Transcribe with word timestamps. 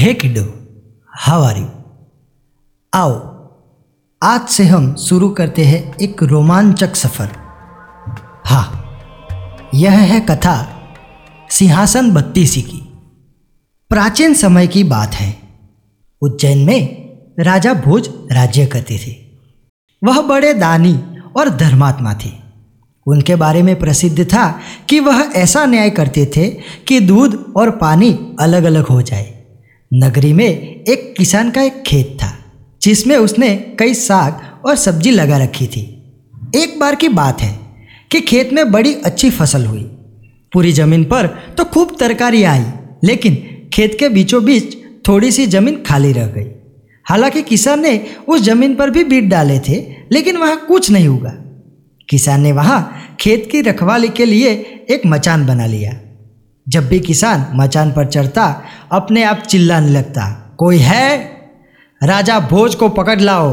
हे 0.00 0.12
किडो 0.14 0.42
how 1.18 1.42
are 1.42 1.56
you 1.58 1.66
आओ, 2.94 3.10
आज 4.22 4.48
से 4.48 4.64
हम 4.64 4.94
शुरू 4.96 5.28
करते 5.28 5.64
हैं 5.64 5.96
एक 5.96 6.22
रोमांचक 6.22 6.96
सफ़र। 6.96 7.30
हाँ 8.44 8.98
यह 9.74 9.92
है 9.92 10.20
कथा 10.20 10.54
सिंहासन 11.50 12.10
बत्तीसी 12.10 12.62
की। 12.62 12.78
प्राचीन 13.90 14.34
समय 14.34 14.66
की 14.66 14.84
बात 14.84 15.14
है। 15.14 15.36
उज्जैन 16.22 16.58
में 16.58 16.80
राजा 17.40 17.74
भोज 17.74 18.08
राज्य 18.32 18.66
करते 18.66 18.98
थे। 18.98 19.14
वह 20.04 20.22
बड़े 20.22 20.54
दानी 20.54 20.94
और 21.36 21.48
धर्मात्मा 21.48 22.14
थे। 22.14 22.30
उनके 23.06 23.36
बारे 23.36 23.62
में 23.62 23.78
प्रसिद्ध 23.78 24.24
था 24.24 24.60
कि 24.88 25.00
वह 25.00 25.20
ऐसा 25.36 25.66
न्याय 25.66 25.90
करते 25.90 26.26
थे 26.26 26.48
कि 26.88 27.00
दूध 27.00 27.52
और 27.56 27.70
पानी 27.70 28.36
अलग 28.40 28.64
अलग 28.64 28.86
हो 28.86 29.02
जाए। 29.02 29.39
नगरी 29.90 30.32
में 30.32 30.44
एक 30.44 31.14
किसान 31.18 31.50
का 31.50 31.62
एक 31.62 31.82
खेत 31.82 32.16
था, 32.22 32.32
जिसमें 32.82 33.16
उसने 33.16 33.48
कई 33.78 33.94
साग 33.94 34.66
और 34.66 34.76
सब्ज़ी 34.76 35.10
लगा 35.10 35.38
रखी 35.38 35.66
थी। 35.66 35.80
एक 36.56 36.78
बार 36.80 36.94
की 36.94 37.08
बात 37.08 37.40
है 37.40 37.50
कि 38.10 38.20
खेत 38.20 38.52
में 38.52 38.70
बड़ी 38.72 38.92
अच्छी 38.94 39.30
फ़सल 39.30 39.64
हुई। 39.66 39.82
पूरी 40.52 40.72
ज़मीन 40.72 41.04
पर 41.04 41.26
तो 41.58 41.64
खूब 41.64 41.96
तरकारी 42.00 42.42
आई, 42.42 42.64
लेकिन 43.04 43.34
खेत 43.74 43.96
के 43.98 44.08
बीचों 44.08 44.44
बीच 44.44 44.76
थोड़ी 45.08 45.30
सी 45.32 45.46
ज़मीन 45.46 45.82
खाली 45.82 46.12
रह 46.12 46.26
गई। 46.26 46.46
हालाँकि 47.06 47.42
किसान 47.42 47.82
ने 47.82 47.98
उस 48.28 48.42
ज़मीन 48.42 48.74
पर 48.74 48.90
भी 48.90 49.04
बीट 49.04 49.24
डाले 49.24 49.58
थे, 49.58 49.76
लेकिन 50.12 50.36
वहाँ 50.36 50.56
कुछ 50.66 50.90
नहीं 50.90 51.08
हुआ 51.08 51.32
किसान 52.08 52.40
ने 52.40 52.52
वहाँ 52.52 53.16
खेत 53.20 53.48
की 53.52 53.60
रखवाली 53.60 54.08
के 54.08 54.24
लिए 54.24 54.52
एक 54.90 55.06
मचान 55.06 55.46
बना 55.46 55.66
लिया। 55.66 55.92
जब 56.70 56.88
भी 56.88 57.00
किसान 57.00 57.46
मचान 57.54 57.90
पर 57.90 58.06
चढ़ता, 58.06 58.62
अपने 58.92 59.22
आप 59.22 59.38
चिल्लाने 59.38 59.88
लगता, 59.88 60.54
कोई 60.58 60.78
है? 60.78 61.18
राजा 62.02 62.40
भोज 62.40 62.74
को 62.74 62.88
पकड़ 62.88 63.20
लाओ 63.20 63.48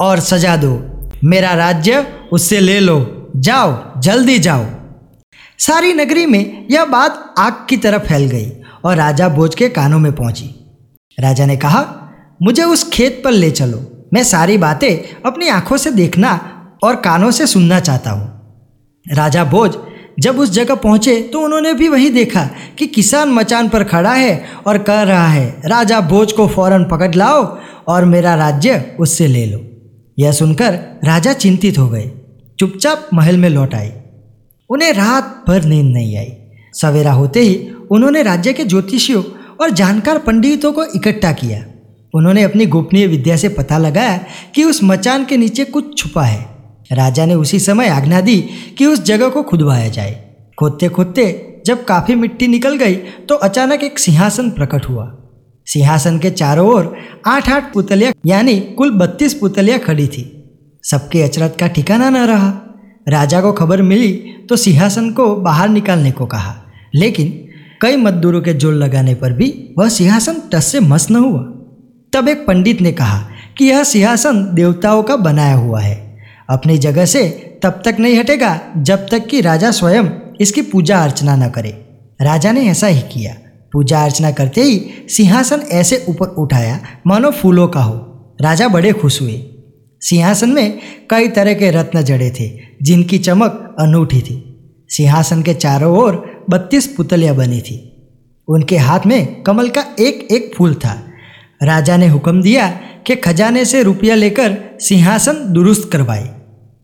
और 0.00 0.20
सजा 0.20 0.56
दो। 0.56 0.84
मेरा 1.24 1.54
राज्य 1.54 2.06
उससे 2.32 2.60
ले 2.60 2.80
लो। 2.80 3.30
जाओ, 3.36 4.00
जल्दी 4.00 4.38
जाओ। 4.38 4.66
सारी 5.58 5.92
नगरी 5.92 6.26
में 6.26 6.68
यह 6.70 6.84
बात 6.84 7.34
आग 7.38 7.66
की 7.68 7.76
तरह 7.76 7.98
फैल 7.98 8.28
गई 8.28 8.52
और 8.84 8.96
राजा 8.96 9.28
भोज 9.28 9.54
के 9.54 9.68
कानों 9.68 9.98
में 9.98 10.12
पहुँची। 10.12 10.76
राजा 11.20 11.46
ने 11.46 11.56
कहा, 11.56 12.10
मुझे 12.42 12.62
उस 12.62 12.90
खेत 12.90 13.22
पर 13.24 13.30
ले 13.30 13.50
चलो। 13.50 14.08
मैं 14.12 14.24
सारी 14.24 14.58
बातें 14.58 15.22
अपनी 15.26 15.48
आँखों 15.48 15.76
से 15.76 15.90
देखना 15.90 16.54
और 16.82 16.96
कानों 16.96 17.30
से 17.30 17.46
सुनना 17.46 17.80
चाहता 17.80 18.10
हूँ। 18.10 18.38
राजा 19.14 19.44
भोज 19.44 19.76
जब 20.18 20.38
उस 20.40 20.50
जगह 20.50 20.74
पहुँचे 20.74 21.20
तो 21.22 21.40
उन्होंने 21.40 21.72
भी 21.74 21.88
वही 21.88 22.10
देखा 22.10 22.48
कि 22.78 22.86
किसान 22.86 23.28
मचान 23.28 23.68
पर 23.68 23.84
खड़ा 23.84 24.12
है 24.12 24.44
और 24.66 24.78
कह 24.78 25.02
रहा 25.02 25.26
है, 25.26 25.62
राजा 25.66 26.00
भोज 26.00 26.32
को 26.32 26.46
फ़ौरन 26.46 26.84
पकड़ 26.84 27.14
लाओ 27.14 27.58
और 27.88 28.04
मेरा 28.04 28.34
राज्य 28.34 28.96
उससे 29.00 29.26
ले 29.26 29.44
लो। 29.46 29.60
यह 30.18 30.32
सुनकर 30.32 30.72
राजा 31.04 31.32
चिंतित 31.32 31.78
हो 31.78 31.88
गए। 31.88 32.10
चुपचाप 32.58 33.08
महल 33.14 33.36
में 33.36 33.48
लौट 33.48 33.74
आए 33.74 33.92
उन्हें 34.70 34.92
रात 34.92 35.44
भर 35.48 35.64
नींद 35.64 35.92
नहीं 35.94 36.16
आई। 36.18 36.32
सवेरा 36.74 37.12
होते 37.12 37.40
ही 37.40 37.68
उन्होंने 37.90 38.22
राज्य 38.22 38.52
के 38.52 38.64
ज्योतिषियों 38.64 39.22
और 39.60 39.70
जानकार 39.70 40.18
पंडितों 40.18 40.72
को 40.72 40.84
इकट्ठा 40.84 41.32
किया। 41.32 41.64
उन्होंने 42.14 42.42
अपनी 42.42 42.66
गोपनीय 42.66 43.06
विद्या 43.06 43.36
से 43.36 43.48
पता 43.48 43.78
लगाया 43.78 44.18
कि 44.54 44.64
उस 44.64 44.82
मचान 44.84 45.24
के 45.24 45.36
नीचे 45.36 45.64
कुछ 45.64 45.96
छुपा 45.98 46.22
है। 46.22 46.57
राजा 46.90 47.26
ने 47.26 47.34
उसी 47.34 47.58
समय 47.58 47.88
आज्ञा 47.88 48.20
दी 48.20 48.40
कि 48.78 48.86
उस 48.86 49.02
जगह 49.02 49.28
को 49.28 49.42
खुदवाया 49.42 49.88
जाए। 49.88 50.12
खोदते 50.58 50.88
खोदते 50.88 51.24
जब 51.66 51.84
काफ़ी 51.84 52.14
मिट्टी 52.14 52.46
निकल 52.48 52.76
गई 52.76 52.94
तो 53.28 53.34
अचानक 53.36 53.82
एक 53.84 53.98
सिंहासन 53.98 54.50
प्रकट 54.50 54.88
हुआ। 54.88 55.10
सिंहासन 55.66 56.18
के 56.18 56.30
चारों 56.30 56.68
ओर 56.68 56.94
आठ 57.26 57.48
आठ 57.48 57.72
पुतलियाँ, 57.72 58.12
यानी 58.26 58.58
कुल 58.60 58.90
बत्तीस 58.90 59.34
पुतलियाँ 59.34 59.78
खड़ी 59.78 60.06
थी। 60.06 60.24
सबके 60.84 61.22
अचरत 61.22 61.56
का 61.60 61.66
ठिकाना 61.66 62.10
न 62.10 62.26
रहा। 62.26 62.48
राजा 63.08 63.40
को 63.40 63.52
खबर 63.52 63.82
मिली 63.82 64.12
तो 64.48 64.56
सिंहासन 64.56 65.10
को 65.10 65.34
बाहर 65.36 65.68
निकालने 65.68 66.10
को 66.10 66.26
कहा। 66.26 66.54
लेकिन 66.94 67.28
कई 67.82 67.96
मजदूरों 67.96 68.40
के 68.42 68.54
ज़ोर 68.54 68.74
लगाने 68.74 69.14
पर 69.14 69.32
भी 69.32 69.52
वह 69.78 69.88
सिंहासन 69.88 70.40
टस 70.52 70.72
से 70.72 70.80
मस 70.80 71.10
न 71.10 71.16
हुआ। 71.16 71.40
तब 72.12 72.28
एक 72.28 72.46
पंडित 72.46 72.80
ने 72.80 72.92
कहा 72.92 73.18
कि 73.58 73.64
यह 73.64 73.82
सिंहासन 73.84 74.42
देवताओं 74.54 75.02
का 75.02 75.16
बनाया 75.18 75.54
हुआ 75.54 75.80
है। 75.80 75.96
अपनी 76.50 76.78
जगह 76.78 77.04
से 77.04 77.28
तब 77.62 77.82
तक 77.84 77.96
नहीं 78.00 78.18
हटेगा 78.18 78.60
जब 78.76 79.08
तक 79.08 79.26
कि 79.26 79.40
राजा 79.40 79.70
स्वयं 79.70 80.04
इसकी 80.40 80.62
पूजा 80.62 80.98
अर्चना 80.98 81.36
न 81.36 81.50
करे। 81.50 81.88
राजा 82.22 82.52
ने 82.52 82.68
ऐसा 82.68 82.86
ही 82.86 83.00
किया। 83.00 83.34
पूजा 83.72 84.04
अर्चना 84.04 84.30
करते 84.30 84.62
ही 84.62 84.90
सिंहासन 85.08 85.60
ऐसे 85.60 86.04
ऊपर 86.08 86.26
उठाया, 86.26 86.80
मानो 87.06 87.30
फूलों 87.30 87.68
का 87.68 87.80
हो। 87.80 87.94
राजा 88.40 88.68
बड़े 88.68 88.92
खुश 88.92 89.22
हुए। 89.22 89.44
सिंहासन 90.00 90.50
में 90.50 90.78
कई 91.10 91.28
तरह 91.28 91.54
के 91.54 91.70
रत्न 91.70 92.02
जड़े 92.02 92.30
थे, 92.40 92.58
जिनकी 92.82 93.18
चमक 93.18 93.76
अनूठी 93.80 94.20
थी। 94.20 94.44
सिंहासन 94.88 95.42
के 95.42 95.54
चारों 95.54 95.98
ओर 95.98 96.44
बत्तीस 96.50 96.86
पुतलियाँ 96.86 97.36
बनी 97.36 97.60
थी। 97.60 97.84
उनके 98.48 98.76
हाथ 98.76 99.00
में 99.06 99.42
कमल 99.42 99.68
का 99.68 99.84
एक 100.00 100.28
एक 100.32 100.52
फूल 100.56 100.74
था। 100.74 101.04
राजा 101.62 101.96
ने 101.96 102.06
हुक्म 102.06 102.42
दिया 102.42 102.68
कि 103.06 103.16
खजाने 103.16 103.64
से 103.64 103.82
रुपया 103.82 104.14
लेकर 104.14 104.56
सिंहासन 104.80 105.52
दुरुस्त 105.52 105.90
करवाए। 105.92 106.37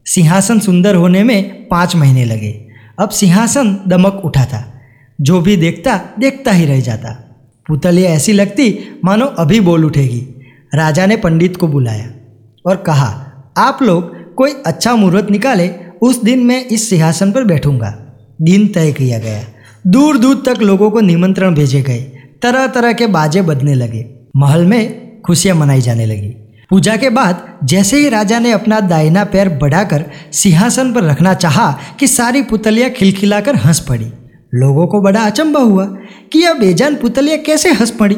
सिंहासन 0.07 0.59
सुंदर 0.59 0.95
होने 0.95 1.25
में 1.25 1.69
पाँच 1.69 1.97
महीने 1.97 2.25
लगे। 2.25 2.69
अब 2.99 3.09
सिंहासन 3.09 3.81
दमक 3.89 4.23
उठा 4.25 4.45
था। 4.45 4.81
जो 5.21 5.41
भी 5.41 5.57
देखता 5.57 6.01
देखता 6.19 6.53
ही 6.53 6.67
रह 6.67 6.81
जाता। 6.81 7.37
पुतलियाँ 7.67 8.13
ऐसी 8.13 8.33
लगती, 8.33 8.79
मानो 9.05 9.27
अभी 9.27 9.61
बोल 9.61 9.85
उठेगी। 9.85 10.41
राजा 10.75 11.07
ने 11.07 11.17
पंडित 11.17 11.57
को 11.57 11.69
बुलाया 11.69 12.11
और 12.67 12.77
कहा, 12.77 13.31
आप 13.57 13.79
लोग 13.83 14.35
कोई 14.35 14.51
अच्छा 14.67 14.97
मुहूर्त 14.97 15.31
निकाले, 15.31 15.71
उस 16.03 16.23
दिन 16.23 16.39
मैं 16.39 16.67
इस 16.67 16.91
सिंहासन 16.91 17.33
पर 17.33 17.45
बैठूँगा। 17.45 18.17
दिन 18.43 18.69
तय 18.69 18.93
किया 18.93 19.19
गया। 19.19 19.45
दूर 19.87 20.19
दूर 20.19 20.43
तक 20.47 20.63
लोगों 20.63 20.91
को 20.91 21.01
निमंत्रण 21.01 21.55
भेजे 21.55 21.83
गए। 21.83 22.01
तरह 22.43 22.67
तरह 22.67 22.93
के 22.93 23.07
बाजे 23.07 23.43
बजने 23.43 23.75
लगे। 23.75 24.07
महल 24.37 24.67
में 24.67 25.11
खुशियाँ 25.23 25.57
मनाई 25.57 25.81
जाने 25.81 26.07
लगी। 26.07 26.44
पूजा 26.71 26.97
के 26.97 27.11
बाद 27.11 27.43
जैसे 27.65 27.97
ही 27.97 28.09
राजा 28.09 28.39
ने 28.39 28.53
अपना 28.53 28.81
दाहिना 28.81 29.25
पैर 29.25 29.49
बढ़ाकर 29.59 30.05
सिंहासन 30.33 30.93
पर 30.93 31.05
रखना 31.05 31.35
चाहा 31.35 31.71
कि 32.01 32.07
सारी 32.07 32.43
पुतलियाँ 32.43 32.91
खिलखिलाकर 32.91 33.57
हंस 33.57 33.81
पड़ी, 33.81 34.11
लोगों 34.55 34.87
को 34.87 35.01
बड़ा 35.01 35.21
अचंबा 35.21 35.61
हुआ 35.61 35.85
कि 36.33 36.39
यह 36.39 36.55
बेजान 36.55 36.97
पुतलियाँ 36.97 37.39
कैसे 37.39 37.73
हंस 37.73 37.91
पड़ी। 37.91 38.17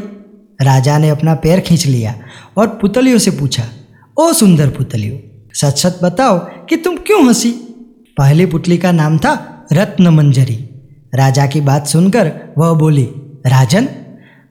राजा 0.63 0.99
ने 0.99 1.09
अपना 1.09 1.35
पैर 1.35 1.61
खींच 1.61 1.87
लिया 1.87 2.15
और 2.57 2.67
पुतलियों 2.81 3.19
से 3.19 3.31
पूछा, 3.31 3.63
ओ 4.17 4.33
सुंदर 4.33 4.69
पुतलियों 4.69 5.19
सच 5.55 5.79
सच 5.79 5.99
बताओ 6.03 6.39
कि 6.67 6.77
तुम 6.77 6.97
क्यों 6.97 7.25
हँसी? 7.27 7.51
पहली 8.17 8.47
पुतली 8.47 8.77
का 8.79 8.93
नाम 8.93 9.19
था 9.19 9.69
रत्न 9.73 10.09
मंजरी 10.09 10.55
राजा 11.15 11.47
की 11.47 11.61
बात 11.61 11.87
सुनकर 11.87 12.33
वह 12.59 12.73
बोली, 12.73 13.05
राजन, 13.47 13.89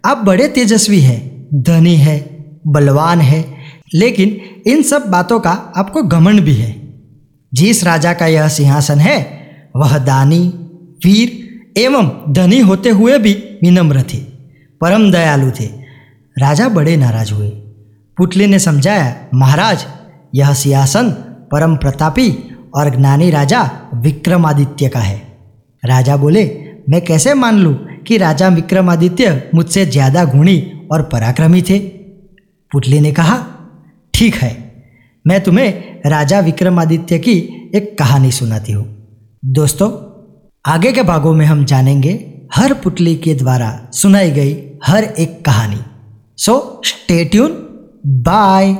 आप 0.05 0.17
बड़े 0.17 0.47
तेजस्वी 0.47 0.99
हैं, 0.99 1.47
धनी 1.63 1.95
है, 1.95 2.17
बलवान 2.67 3.21
है 3.21 3.43
लेकिन 3.95 4.39
इन 4.67 4.81
सब 4.81 5.09
बातों 5.11 5.39
का 5.39 5.51
आपको 5.77 6.03
घमंड 6.03 6.41
भी 6.41 6.53
है। 6.53 6.73
जिस 7.51 7.83
राजा 7.83 8.13
का 8.13 8.27
यह 8.27 8.47
सिंहासन 8.47 8.99
है, 8.99 9.17
वह 9.75 9.97
दानी, 9.97 10.39
वीर 11.05 11.43
एवं 11.77 12.09
धनी 12.33 12.59
होते 12.59 12.89
हुए 12.89 13.17
भी 13.17 13.33
विनम्र 13.63 14.01
थे, 14.03 14.17
परम 14.81 15.11
दयालु 15.11 15.51
थे। 15.51 15.65
राजा 16.35 16.67
बड़े 16.69 16.95
नाराज़ 16.97 17.33
हुए। 17.33 17.49
पुतली 18.17 18.47
ने 18.47 18.59
समझाया, 18.59 19.15
महाराज, 19.33 19.85
यह 20.35 20.53
सिंहासन 20.53 21.09
परम 21.51 21.75
प्रतापी 21.75 22.29
और 22.75 22.95
ज्ञानी 22.95 23.29
राजा 23.29 23.61
विक्रमादित्य 23.95 24.89
का 24.89 24.99
है। 24.99 25.17
राजा 25.83 26.17
बोले, 26.17 26.43
मैं 26.89 27.01
कैसे 27.01 27.33
मान 27.33 27.57
लूँ 27.57 27.75
कि 28.07 28.17
राजा 28.17 28.47
विक्रमादित्य 28.47 29.49
मुझसे 29.55 29.85
ज़्यादा 29.85 30.23
गुणी 30.25 30.57
और 30.91 31.01
पराक्रमी 31.03 31.61
थे? 31.61 31.79
पुतली 32.71 32.99
ने 32.99 33.11
कहा 33.11 33.35
ठीक 34.15 34.35
है। 34.35 34.51
मैं 35.27 35.43
तुम्हें 35.43 36.01
राजा 36.05 36.39
विक्रमादित्य 36.39 37.19
की 37.19 37.37
एक 37.75 37.97
कहानी 37.97 38.31
सुनाती 38.31 38.71
हूँ। 38.71 38.85
दोस्तों, 39.45 39.89
आगे 40.65 40.91
के 40.91 41.03
भागों 41.03 41.33
में 41.33 41.45
हम 41.45 41.65
जानेंगे 41.65 42.43
हर 42.55 42.73
पुतली 42.73 43.15
के 43.15 43.33
द्वारा 43.35 43.87
सुनाई 43.91 44.31
गई 44.31 44.55
हर 44.85 45.03
एक 45.03 45.45
कहानी। 45.45 45.79
So 46.37 46.81
stay 46.85 47.25
tune 47.25 47.49
bye 48.05 48.75